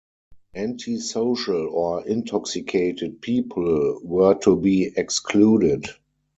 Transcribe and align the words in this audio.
Anti-social 0.55 1.69
or 1.69 2.07
intoxicated 2.07 3.21
people 3.21 3.99
were 4.03 4.33
to 4.33 4.55
be 4.55 4.91
excluded. 4.97 5.89